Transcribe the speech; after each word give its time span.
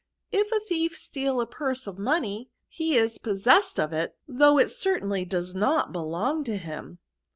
If 0.31 0.51
a 0.51 0.59
thief 0.59 0.97
steal 0.97 1.39
a 1.39 1.45
purse 1.45 1.85
of 1.85 1.99
money, 1.99 2.49
he 2.67 2.97
is 2.97 3.19
pos 3.19 3.43
sessed 3.43 3.77
of 3.77 3.93
it, 3.93 4.15
though 4.27 4.57
it 4.57 4.71
certainly 4.71 5.25
does 5.25 5.53
not 5.53 5.91
belong 5.91 6.43
to 6.45 6.57
him. 6.57 6.97